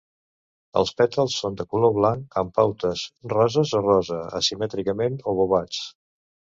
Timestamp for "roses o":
3.37-3.85